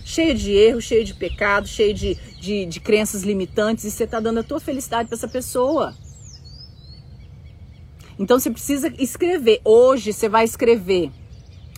[0.04, 4.18] cheio de erros, cheio de pecado, cheio de, de, de crenças limitantes, e você está
[4.20, 5.94] dando a tua felicidade para essa pessoa.
[8.18, 9.60] Então você precisa escrever.
[9.64, 11.10] Hoje você vai escrever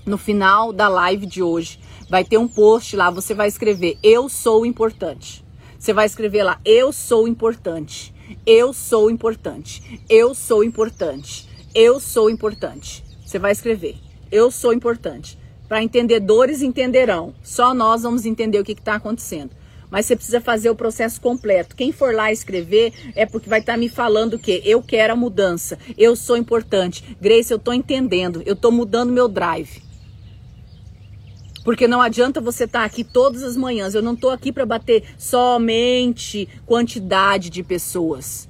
[0.04, 1.78] no final da live de hoje.
[2.14, 5.44] Vai ter um post lá, você vai escrever eu sou importante.
[5.77, 8.14] Você vai escrever lá eu sou importante.
[8.46, 10.00] Eu sou importante.
[10.09, 11.48] Eu sou importante.
[11.74, 13.03] Eu sou importante.
[13.27, 13.96] Você vai escrever
[14.31, 15.37] eu sou importante.
[15.66, 17.35] Para entendedores entenderão.
[17.42, 19.50] Só nós vamos entender o que está acontecendo
[19.90, 21.77] mas você precisa fazer o processo completo.
[21.77, 24.62] Quem for lá escrever é porque vai estar tá me falando o quê?
[24.64, 27.16] Eu quero a mudança, eu sou importante.
[27.20, 29.85] Grace, eu estou entendendo, eu estou mudando meu drive.
[31.64, 33.94] Porque não adianta você estar tá aqui todas as manhãs.
[33.94, 38.46] Eu não estou aqui para bater somente quantidade de pessoas.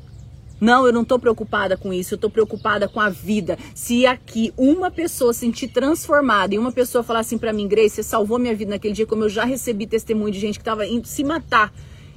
[0.60, 3.58] Não, eu não estou preocupada com isso, eu estou preocupada com a vida.
[3.74, 7.96] Se aqui uma pessoa se sentir transformada e uma pessoa falar assim para mim, Grace,
[7.96, 10.86] você salvou minha vida naquele dia, como eu já recebi testemunho de gente que estava
[10.86, 11.72] indo se matar,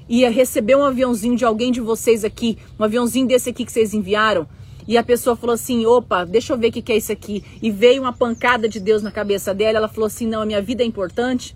[0.08, 3.94] ia receber um aviãozinho de alguém de vocês aqui, um aviãozinho desse aqui que vocês
[3.94, 4.48] enviaram,
[4.88, 7.44] e a pessoa falou assim: opa, deixa eu ver o que, que é isso aqui.
[7.62, 9.78] E veio uma pancada de Deus na cabeça dela.
[9.78, 11.56] Ela falou assim: não, a minha vida é importante.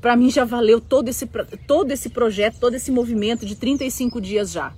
[0.00, 1.28] Para mim já valeu todo esse,
[1.66, 4.72] todo esse projeto, todo esse movimento de 35 dias já.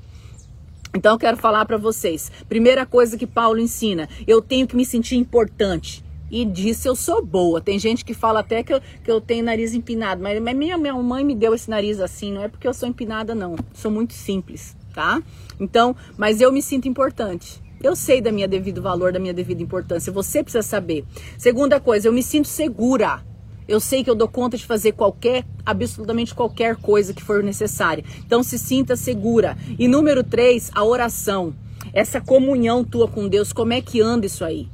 [0.95, 2.33] Então eu quero falar para vocês.
[2.49, 6.03] Primeira coisa que Paulo ensina, eu tenho que me sentir importante.
[6.31, 7.61] E disse eu sou boa.
[7.61, 10.79] Tem gente que fala até que eu, que eu tenho nariz empinado, mas, mas minha,
[10.79, 13.57] minha mãe me deu esse nariz assim, não é porque eu sou empinada não.
[13.75, 15.23] Sou muito simples, tá?
[15.59, 17.61] Então, mas eu me sinto importante.
[17.83, 20.13] Eu sei da minha devido valor, da minha devida importância.
[20.13, 21.05] Você precisa saber.
[21.39, 23.25] Segunda coisa, eu me sinto segura.
[23.67, 28.05] Eu sei que eu dou conta de fazer qualquer, absolutamente qualquer coisa que for necessária.
[28.27, 29.57] Então se sinta segura.
[29.79, 31.55] E número três, a oração.
[31.93, 34.69] Essa comunhão tua com Deus, como é que anda isso aí?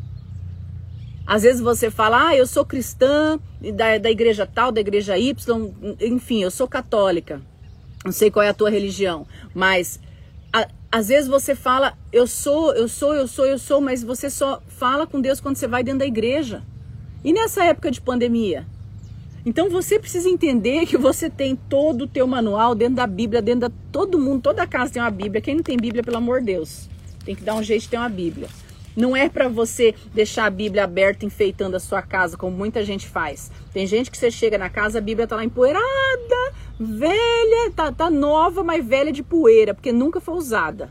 [1.27, 3.39] Às vezes você fala, ah, eu sou cristã
[3.75, 5.35] da, da igreja tal, da igreja Y,
[6.01, 7.43] enfim, eu sou católica.
[8.05, 9.99] Não sei qual é a tua religião, mas
[10.91, 14.63] às vezes você fala, eu sou, eu sou, eu sou, eu sou, mas você só
[14.67, 16.63] fala com Deus quando você vai dentro da igreja.
[17.23, 18.67] E nessa época de pandemia?
[19.45, 23.69] Então você precisa entender que você tem todo o teu manual dentro da Bíblia, dentro
[23.69, 25.41] da todo mundo, toda casa tem uma Bíblia.
[25.41, 26.89] Quem não tem Bíblia, pelo amor de Deus,
[27.25, 28.49] tem que dar um jeito de ter uma Bíblia.
[28.97, 33.07] Não é para você deixar a Bíblia aberta enfeitando a sua casa, como muita gente
[33.07, 33.51] faz.
[33.73, 35.85] Tem gente que você chega na casa, a Bíblia tá lá empoeirada,
[36.81, 40.91] velha, tá, tá nova, mas velha de poeira, porque nunca foi usada.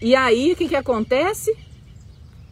[0.00, 1.54] E aí, o que que acontece?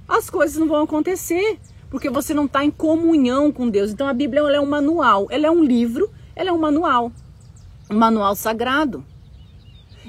[0.07, 1.59] As coisas não vão acontecer
[1.91, 3.91] porque você não está em comunhão com Deus.
[3.91, 7.13] Então a Bíblia é um manual, ela é um livro, ela é um manual,
[7.91, 9.05] um manual sagrado.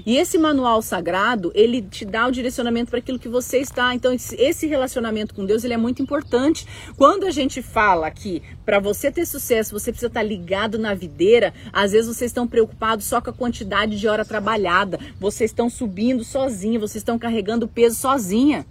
[0.06, 3.94] E esse manual sagrado, ele te dá o direcionamento para aquilo que você está.
[3.94, 6.66] Então, esse relacionamento com Deus, ele é muito importante.
[6.98, 10.94] Quando a gente fala que para você ter sucesso, você precisa estar tá ligado na
[10.94, 15.00] videira, às vezes vocês estão preocupados só com a quantidade de hora trabalhada.
[15.20, 18.66] Vocês estão subindo sozinha, vocês estão carregando peso sozinha.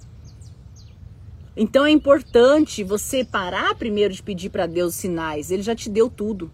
[1.57, 5.51] Então é importante você parar primeiro de pedir para Deus sinais.
[5.51, 6.51] Ele já te deu tudo.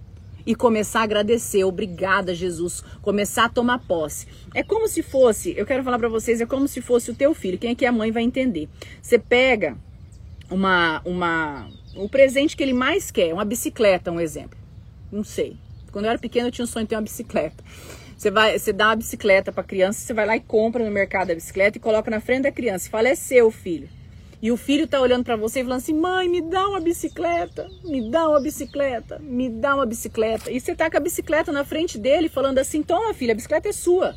[0.47, 4.27] E começar a agradecer, obrigada Jesus, começar a tomar posse.
[4.55, 7.35] É como se fosse, eu quero falar para vocês, é como se fosse o teu
[7.35, 7.59] filho.
[7.59, 8.69] Quem é que é a mãe vai entender.
[9.01, 9.77] Você pega
[10.51, 14.59] uma uma o presente que ele mais quer, uma bicicleta, um exemplo.
[15.11, 15.57] Não sei.
[15.91, 17.63] Quando eu era pequena eu tinha um sonho de ter uma bicicleta.
[18.17, 21.33] Você vai, você dá uma bicicleta para criança, você vai lá e compra no mercado
[21.33, 23.89] a bicicleta e coloca na frente da criança fala: "É seu, filho".
[24.43, 27.71] E o filho tá olhando para você e falando assim: mãe, me dá uma bicicleta,
[27.85, 30.51] me dá uma bicicleta, me dá uma bicicleta.
[30.51, 33.69] E você tá com a bicicleta na frente dele falando assim: toma, filha, a bicicleta
[33.69, 34.17] é sua.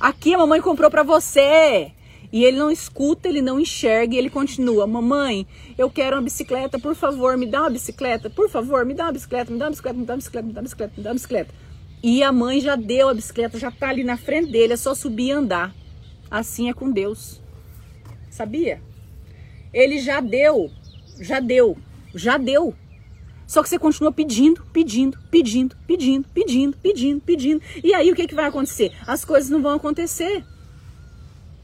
[0.00, 1.92] Aqui a mamãe comprou para você.
[2.32, 5.46] E ele não escuta, ele não enxerga e ele continua: Mamãe,
[5.76, 9.12] eu quero uma bicicleta, por favor, me dá uma bicicleta, por favor, me dá uma
[9.12, 11.10] bicicleta, me dá uma bicicleta, me dá uma bicicleta, me dá uma bicicleta, me dá
[11.10, 11.54] uma bicicleta.
[12.02, 14.94] E a mãe já deu a bicicleta, já tá ali na frente dele, é só
[14.94, 15.74] subir e andar.
[16.30, 17.40] Assim é com Deus.
[18.30, 18.80] Sabia?
[19.76, 20.70] Ele já deu,
[21.20, 21.76] já deu,
[22.14, 22.74] já deu.
[23.46, 27.62] Só que você continua pedindo, pedindo, pedindo, pedindo, pedindo, pedindo, pedindo.
[27.84, 28.90] E aí o que, que vai acontecer?
[29.06, 30.42] As coisas não vão acontecer.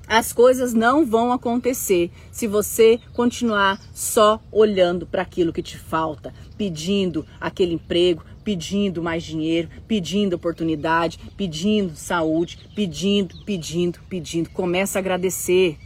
[0.06, 6.34] As coisas não vão acontecer se você continuar só olhando para aquilo que te falta,
[6.58, 14.50] pedindo aquele emprego, pedindo mais dinheiro, pedindo oportunidade, pedindo saúde, pedindo, pedindo, pedindo.
[14.50, 15.78] Começa a agradecer.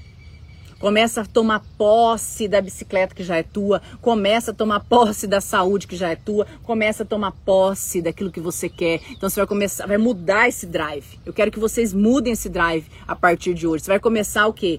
[0.78, 5.40] Começa a tomar posse da bicicleta que já é tua, começa a tomar posse da
[5.40, 9.00] saúde que já é tua, começa a tomar posse daquilo que você quer.
[9.10, 11.18] Então você vai começar, vai mudar esse drive.
[11.24, 13.84] Eu quero que vocês mudem esse drive a partir de hoje.
[13.84, 14.78] Você vai começar o quê?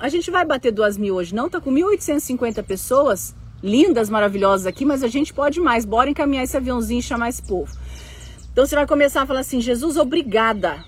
[0.00, 1.48] A gente vai bater duas mil hoje, não?
[1.48, 3.32] Tá com 1.850 pessoas
[3.62, 5.84] lindas, maravilhosas aqui, mas a gente pode mais.
[5.84, 7.72] Bora encaminhar esse aviãozinho e chamar esse povo.
[8.50, 10.84] Então você vai começar a falar assim: Jesus, obrigada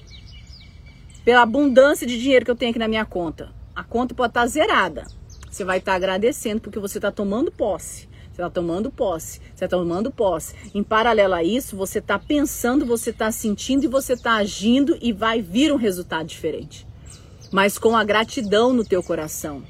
[1.24, 3.56] pela abundância de dinheiro que eu tenho aqui na minha conta.
[3.78, 5.06] A conta pode estar zerada.
[5.48, 8.08] Você vai estar agradecendo porque você está tomando posse.
[8.32, 10.52] Você está tomando posse, você está tomando posse.
[10.74, 15.12] Em paralelo a isso, você está pensando, você está sentindo e você está agindo e
[15.12, 16.84] vai vir um resultado diferente.
[17.52, 19.62] Mas com a gratidão no teu coração.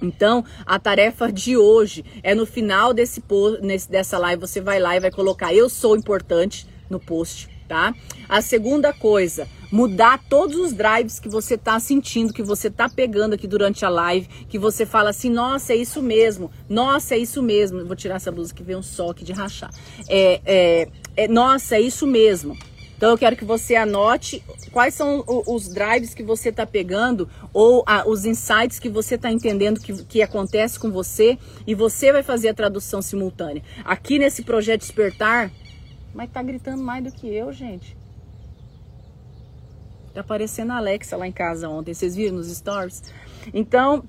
[0.00, 3.20] Então, a tarefa de hoje é no final desse
[3.60, 7.92] nesse, dessa live, você vai lá e vai colocar eu sou importante no post, tá?
[8.28, 13.34] A segunda coisa, mudar todos os drives que você tá sentindo, que você tá pegando
[13.34, 17.42] aqui durante a live, que você fala assim, nossa, é isso mesmo, nossa, é isso
[17.42, 17.84] mesmo.
[17.84, 19.72] Vou tirar essa blusa que vem um sol aqui de rachar.
[20.08, 22.56] É, é, é, nossa, é isso mesmo.
[22.96, 27.82] Então eu quero que você anote quais são os drives que você está pegando ou
[27.84, 32.22] a, os insights que você está entendendo que, que acontece com você e você vai
[32.22, 33.64] fazer a tradução simultânea.
[33.84, 35.50] Aqui nesse projeto Despertar,
[36.14, 38.03] mas tá gritando mais do que eu, gente.
[40.14, 43.02] Tá aparecendo a Alexa lá em casa ontem, vocês viram nos stories?
[43.52, 44.04] Então,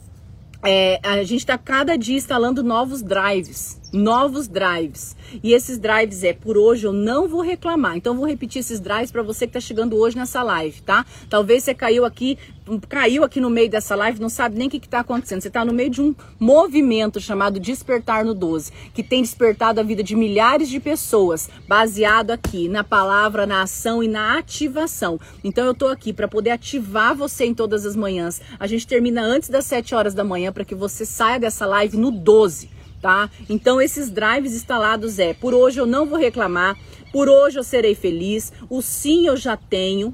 [0.63, 5.15] é, a gente está cada dia instalando novos drives, novos drives.
[5.43, 7.97] E esses drives é por hoje eu não vou reclamar.
[7.97, 11.05] Então vou repetir esses drives para você que está chegando hoje nessa live, tá?
[11.29, 12.38] Talvez você caiu aqui,
[12.88, 15.41] caiu aqui no meio dessa live, não sabe nem o que está acontecendo.
[15.41, 19.84] Você está no meio de um movimento chamado Despertar no 12, que tem despertado a
[19.84, 25.19] vida de milhares de pessoas, baseado aqui na palavra, na ação e na ativação.
[25.43, 28.41] Então eu estou aqui para poder ativar você em todas as manhãs.
[28.60, 31.97] A gente termina antes das 7 horas da manhã para que você saia dessa live
[31.97, 33.29] no 12 tá?
[33.47, 36.75] Então esses drives instalados é, por hoje eu não vou reclamar,
[37.13, 40.11] por hoje eu serei feliz, o sim eu já tenho,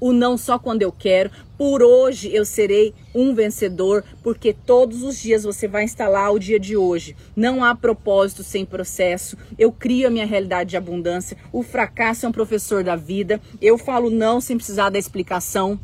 [0.00, 1.28] o não só quando eu quero.
[1.58, 6.60] Por hoje eu serei um vencedor, porque todos os dias você vai instalar o dia
[6.60, 7.16] de hoje.
[7.34, 9.36] Não há propósito sem processo.
[9.58, 11.36] Eu crio a minha realidade de abundância.
[11.52, 13.40] O fracasso é um professor da vida.
[13.60, 15.78] Eu falo não sem precisar da explicação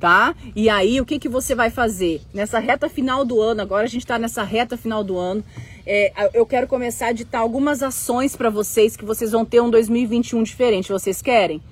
[0.00, 0.34] tá?
[0.56, 2.22] E aí, o que, que você vai fazer?
[2.32, 5.44] Nessa reta final do ano, agora a gente está nessa reta final do ano,
[5.86, 9.70] é, eu quero começar a ditar algumas ações para vocês que vocês vão ter um
[9.70, 10.90] 2021 diferente.
[10.90, 11.62] Vocês querem?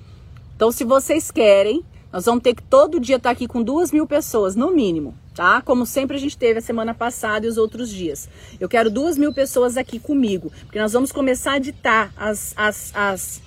[0.55, 3.91] Então, se vocês querem, nós vamos ter que todo dia estar tá aqui com duas
[3.91, 5.61] mil pessoas, no mínimo, tá?
[5.61, 8.29] Como sempre a gente teve a semana passada e os outros dias.
[8.59, 12.91] Eu quero duas mil pessoas aqui comigo, porque nós vamos começar a ditar as, as,
[12.93, 13.41] as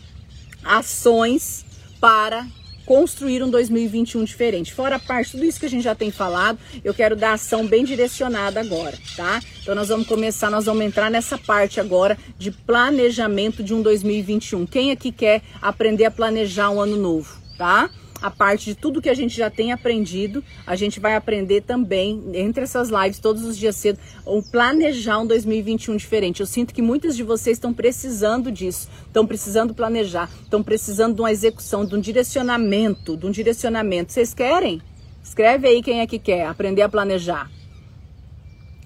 [0.65, 1.65] ações
[2.01, 2.47] para
[2.85, 4.73] construir um 2021 diferente.
[4.73, 7.67] Fora a parte tudo isso que a gente já tem falado, eu quero dar ação
[7.67, 9.41] bem direcionada agora, tá?
[9.61, 14.67] Então nós vamos começar, nós vamos entrar nessa parte agora de planejamento de um 2021.
[14.67, 17.91] Quem aqui quer aprender a planejar um ano novo, tá?
[18.23, 22.23] A parte de tudo que a gente já tem aprendido, a gente vai aprender também,
[22.35, 26.41] entre essas lives, todos os dias cedo, um planejar um 2021 diferente.
[26.41, 31.21] Eu sinto que muitas de vocês estão precisando disso, estão precisando planejar, estão precisando de
[31.21, 34.13] uma execução, de um direcionamento, de um direcionamento.
[34.13, 34.81] Vocês querem?
[35.23, 37.51] Escreve aí quem é que quer aprender a planejar.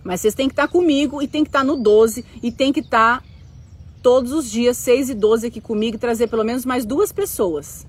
[0.03, 2.81] Mas vocês têm que estar comigo e tem que estar no 12 e tem que
[2.81, 3.23] estar
[4.03, 7.87] todos os dias, 6 e 12 aqui comigo e trazer pelo menos mais duas pessoas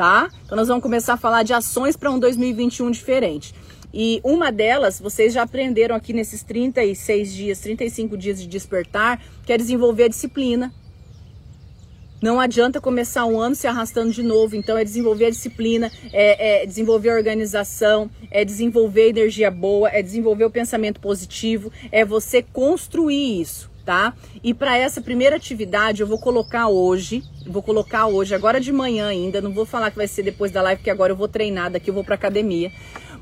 [0.00, 0.30] tá?
[0.46, 3.54] Então nós vamos começar a falar de ações para um 2021 diferente.
[3.92, 9.52] E uma delas, vocês já aprenderam aqui nesses 36 dias, 35 dias de despertar, que
[9.52, 10.72] é desenvolver a disciplina.
[12.22, 14.56] Não adianta começar um ano se arrastando de novo.
[14.56, 20.00] Então, é desenvolver a disciplina, é, é, desenvolver a organização, é desenvolver energia boa, é
[20.00, 24.14] desenvolver o pensamento positivo, é você construir isso tá?
[24.40, 29.08] E para essa primeira atividade eu vou colocar hoje, vou colocar hoje, agora de manhã
[29.08, 31.72] ainda, não vou falar que vai ser depois da live, porque agora eu vou treinar,
[31.72, 32.70] daqui eu vou para academia.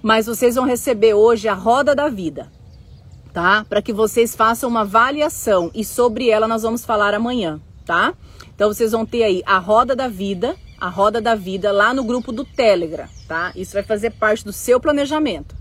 [0.02, 2.52] Mas vocês vão receber hoje a roda da vida,
[3.33, 3.64] tá?
[3.66, 8.12] Para que vocês façam uma avaliação e sobre ela nós vamos falar amanhã, tá?
[8.54, 12.04] Então vocês vão ter aí a roda da vida, a roda da vida lá no
[12.04, 13.52] grupo do Telegram, tá?
[13.57, 15.58] Isso vai fazer parte do seu planejamento.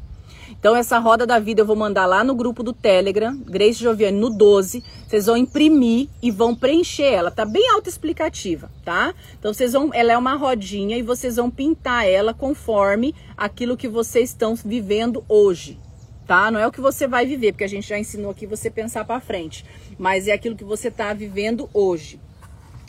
[0.59, 4.17] Então, essa roda da vida eu vou mandar lá no grupo do Telegram, Grace Joviane,
[4.17, 4.83] no 12.
[5.07, 7.29] Vocês vão imprimir e vão preencher ela.
[7.29, 9.13] Tá bem autoexplicativa, tá?
[9.37, 9.91] Então, vocês vão.
[9.93, 15.23] Ela é uma rodinha e vocês vão pintar ela conforme aquilo que vocês estão vivendo
[15.29, 15.79] hoje.
[16.25, 16.51] Tá?
[16.51, 19.05] Não é o que você vai viver, porque a gente já ensinou aqui você pensar
[19.05, 19.63] para frente,
[19.97, 22.19] mas é aquilo que você está vivendo hoje.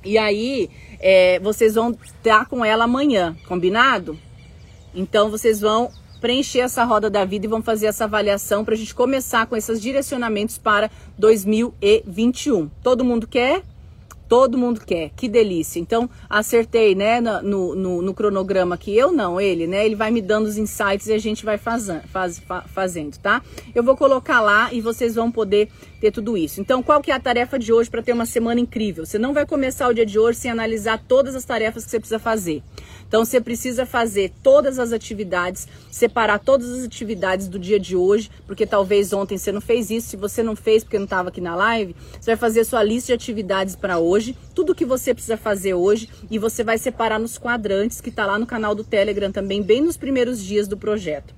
[0.04, 4.18] E aí, é, vocês vão estar com ela amanhã, combinado?
[4.92, 8.76] Então, vocês vão preencher essa roda da vida e vamos fazer essa avaliação para a
[8.76, 12.68] gente começar com esses direcionamentos para 2021.
[12.82, 13.62] Todo mundo quer?
[14.28, 15.80] Todo mundo quer, que delícia.
[15.80, 18.94] Então, acertei, né, no, no, no, cronograma aqui.
[18.94, 19.86] Eu não, ele, né?
[19.86, 23.42] Ele vai me dando os insights e a gente vai fazendo, faz, fazendo, tá?
[23.74, 25.70] Eu vou colocar lá e vocês vão poder
[26.00, 26.60] ter tudo isso.
[26.60, 29.04] Então, qual que é a tarefa de hoje para ter uma semana incrível?
[29.04, 31.98] Você não vai começar o dia de hoje sem analisar todas as tarefas que você
[31.98, 32.62] precisa fazer.
[33.08, 38.30] Então você precisa fazer todas as atividades, separar todas as atividades do dia de hoje,
[38.46, 40.08] porque talvez ontem você não fez isso.
[40.08, 43.06] Se você não fez porque não estava aqui na live, você vai fazer sua lista
[43.08, 47.38] de atividades para hoje, tudo que você precisa fazer hoje e você vai separar nos
[47.38, 51.37] quadrantes que está lá no canal do Telegram também, bem nos primeiros dias do projeto.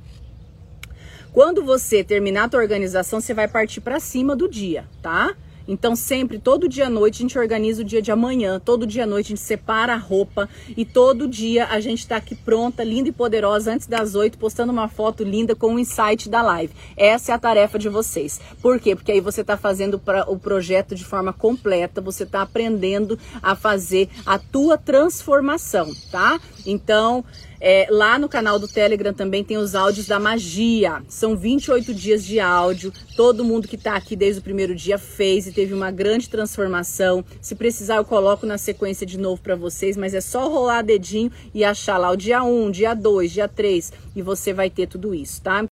[1.32, 5.34] Quando você terminar a tua organização, você vai partir para cima do dia, tá?
[5.68, 9.04] Então, sempre, todo dia à noite, a gente organiza o dia de amanhã, todo dia
[9.04, 12.82] à noite a gente separa a roupa e todo dia a gente tá aqui pronta,
[12.82, 16.74] linda e poderosa, antes das oito, postando uma foto linda com o insight da live.
[16.96, 18.40] Essa é a tarefa de vocês.
[18.60, 18.96] Por quê?
[18.96, 24.08] Porque aí você tá fazendo o projeto de forma completa, você tá aprendendo a fazer
[24.26, 26.40] a tua transformação, tá?
[26.66, 27.24] Então,
[27.60, 31.02] é, lá no canal do Telegram também tem os áudios da magia.
[31.08, 32.92] São 28 dias de áudio.
[33.14, 37.22] Todo mundo que está aqui desde o primeiro dia fez e teve uma grande transformação.
[37.40, 41.30] Se precisar, eu coloco na sequência de novo para vocês, mas é só rolar dedinho
[41.52, 45.14] e achar lá o dia 1, dia 2, dia 3 e você vai ter tudo
[45.14, 45.64] isso, tá?